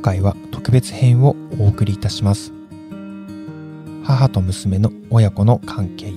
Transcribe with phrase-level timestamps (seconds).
[0.00, 2.52] 回は特別編をお送りいたします。
[4.04, 6.12] 母と娘の親子の関係。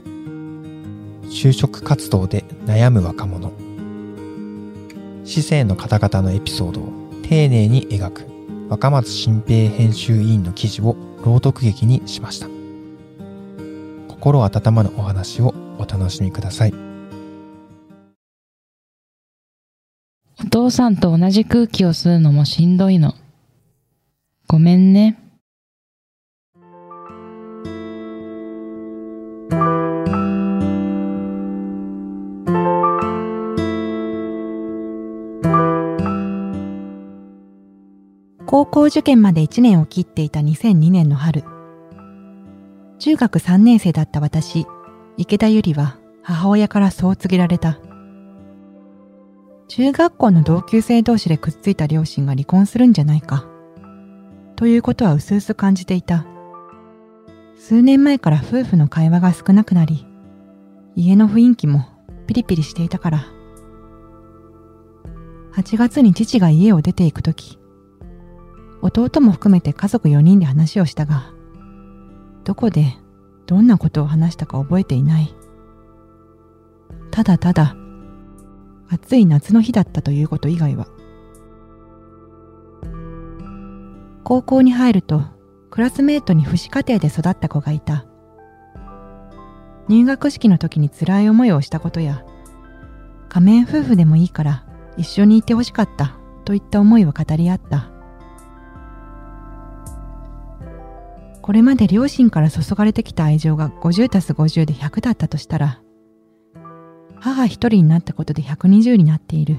[1.29, 3.51] 就職活動で悩む若者。
[5.25, 6.91] 市政の方々のエピソードを
[7.23, 8.27] 丁寧に描く。
[8.69, 12.47] 若松新平編集委員の記事を朗読劇にしました。
[14.07, 16.73] 心温まるお話をお楽しみください。
[20.41, 23.13] お父さんと同じ空気を吸うのもしんどいの。
[24.53, 25.17] ごめんね。
[38.45, 41.43] 高校受験まで1年を切っていた2002年の春。
[42.99, 44.67] 中学3年生だった私、
[45.17, 47.79] 池田ゆりは母親からそう告げられた。
[49.67, 53.47] 中学校の同級生同士でくっついた両親が離婚するんじゃないか。
[54.55, 56.25] ということは薄々感じていた。
[57.57, 60.05] 数年前から夫婦の会話が少なくなり、
[60.95, 61.85] 家の雰囲気も
[62.27, 63.25] ピリピリしていたから。
[65.55, 67.59] 8月に父が家を出て行くとき、
[68.81, 71.31] 弟も含めて家族4人で話をしたが、
[72.43, 72.97] どこで
[73.45, 75.33] どんなことを話したか覚えていない。
[77.11, 77.75] ただただ、
[78.89, 80.87] 暑い夏の日だったということ以外は。
[84.23, 85.23] 高校に入ると
[85.69, 88.05] クラスメートに父子家庭で育った子がいた。
[89.89, 92.23] 入学式の時に辛い思いをしたことや、
[93.27, 94.65] 仮面夫婦でもいいから
[94.97, 97.89] 一緒にいてほしかったといった思いを語り合った。
[101.41, 105.81] これまで両親から注がれてきた愛情が50たす50で100だったとしたら、
[107.19, 109.57] 母一人になったことで120になっている。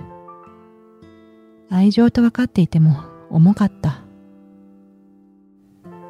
[1.70, 4.03] 愛情と分かっていても重かった。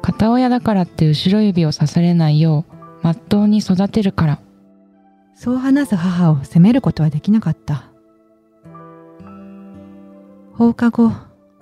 [0.05, 4.39] 片親だからって後ろ指を刺されないよう、まっとうに育てるから。
[5.33, 7.85] そう話す母を責めることはできなかった。
[10.53, 11.11] 放課後、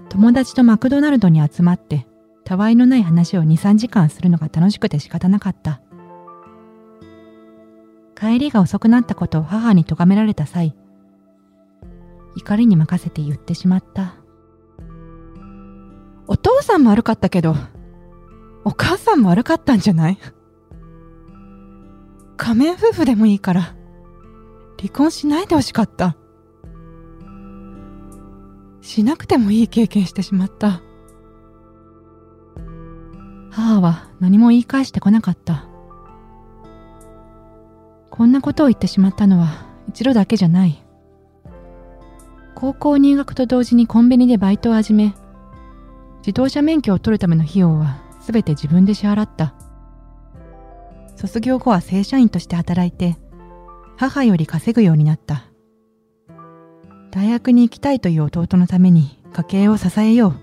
[0.09, 2.05] 友達とマクドナルドに集まって、
[2.43, 5.79] たわいのない話を2、3時間するのが楽しくて仕方なかった。
[8.13, 10.75] 帰りが遅くなったことを母に咎められた際、
[12.35, 14.15] 怒りに任せて言ってしまった。
[16.27, 17.55] お父さんも悪かったけど、
[18.65, 20.17] お母さんも悪かったんじゃない？
[22.37, 23.75] 仮面夫婦でもいいから、
[24.79, 26.15] 離婚しないでほしかった。
[28.81, 30.81] しなくてもいい経験してしまった。
[33.51, 35.67] 母は何も言い返してこなかった。
[38.09, 40.83] こんなことを言ってしまったのは一度だけじゃない。
[42.55, 45.13] 高校入学と同時にコンビニでバイトを始め、
[46.19, 49.53] 自動車免許を取るための費用は全て自分で支払った。
[51.15, 53.17] 卒業後は正社員として働いて、
[53.97, 55.43] 母より稼ぐようになった。
[57.11, 60.41] 大学に行きたいという弟のために家計を支えよう。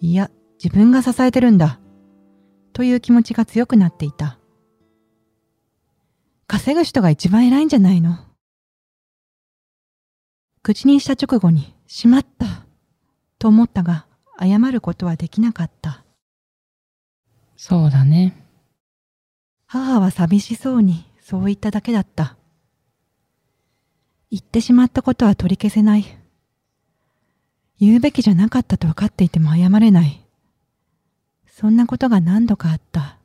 [0.00, 0.30] いや、
[0.62, 1.80] 自分が支えてるんだ。
[2.72, 4.38] という気持ちが強くなっていた。
[6.46, 8.18] 稼ぐ人が一番偉いんじゃないの？
[10.62, 12.46] 口にした直後に、しまった
[13.38, 14.06] と思ったが、
[14.40, 16.04] 謝ることはできなかった。
[17.56, 18.34] そうだね。
[19.66, 22.36] 母は寂しそうにそう言っただけだった。
[24.30, 26.04] 言ってしまったことは取り消せない。
[27.78, 30.24] 言うべきじゃなかったと分かっていても謝れない。
[31.46, 33.18] そんなことが何度かあった。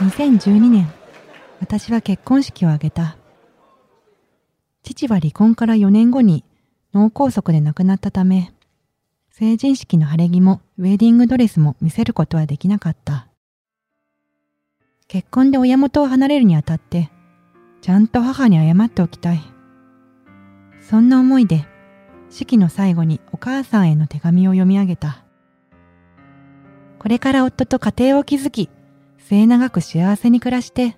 [0.00, 0.92] 2012年、
[1.60, 3.16] 私は結婚式を挙げた。
[4.82, 6.44] 父は離婚から4年後に
[6.92, 8.52] 脳梗塞で亡くなったため、
[9.30, 13.28] 成人式の晴れ着もウェディングドレスも見せることはできなかった。
[15.08, 17.10] 結婚で親元を離れるにあたって、
[17.80, 19.40] ちゃんと母に謝っておきたい。
[20.80, 21.66] そんな思いで、
[22.30, 25.24] 式の最後にお母さんへの手紙を読み上げた。
[26.98, 28.70] これから夫と家庭を築き、
[29.18, 30.96] 末永く幸せに暮らして、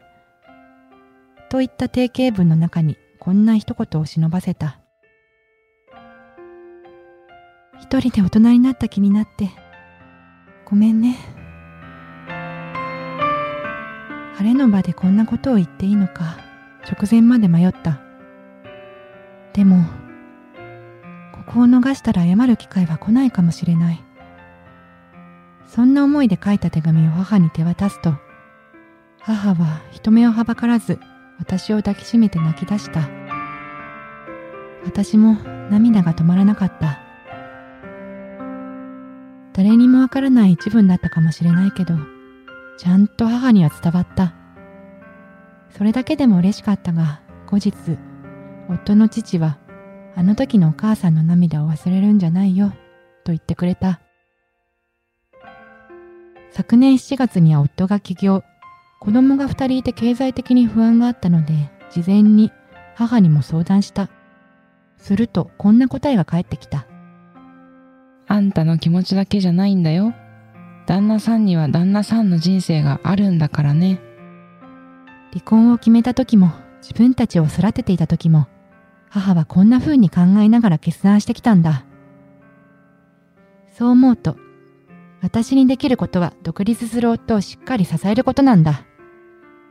[1.51, 4.79] といった定型文の中にこんな一言を忍ばせた。
[7.81, 9.49] 一人で大人になった気になって、
[10.67, 11.17] ごめんね。
[14.37, 16.37] 晴れの場でこんなことを言っていいのか、
[16.87, 17.99] 直前まで迷った。
[19.55, 19.85] でも、
[21.33, 24.05] ここを逃したら謝る機会は来ないかもしれない。
[25.67, 28.17] そんな思いで書いた手紙を母に手渡すと、
[29.19, 30.99] 母は人目をはばからず
[31.39, 33.09] 私を抱きしめて泣き出した。
[34.85, 35.35] 私も
[35.71, 37.01] 涙が止まらなかった。
[39.53, 41.95] 誰にもわからない一文だったかもしれないけど、
[42.77, 44.35] ちゃんと母には伝わった。
[45.71, 47.75] それだけでも嬉しかったが、後日、
[48.69, 49.59] 夫の父は、
[50.17, 52.71] あの時のお母さんの涙を忘れるんじゃないよ、
[53.25, 54.01] と言ってくれた。
[56.51, 58.45] 昨年7月には夫が起業、
[59.05, 62.51] 子供が二人いて経済的に不安があったので、事前に
[62.95, 64.09] 母にも相談した。
[64.97, 66.87] すると、こんな答えが返ってきた。
[68.27, 70.15] あんたの気持ちだけじゃないんだよ。
[70.87, 74.01] 旦那さんには旦那さんの人生があるんだからね。
[75.33, 78.47] 離婚を決めた時も、自分たちを育てていた時も、
[79.11, 81.85] 母はこんな風に考えながら決断してきたんだ。
[83.77, 84.39] そう思うと、
[85.21, 88.87] 私にできることは独立する夫をしっかり支えることなんだ。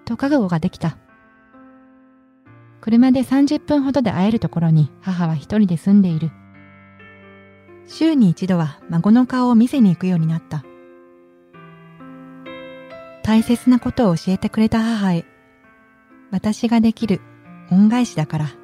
[0.05, 0.97] と覚悟ができた。
[2.81, 6.31] 車で30分ほどで会えるところに母は一人で住んでいる。
[7.88, 10.63] 週に一度は孫の顔を見せに行くようになった。
[13.23, 15.25] 大切なことを教えてくれた母へ、
[16.31, 17.21] 私ができる
[17.71, 18.62] 恩返しだから。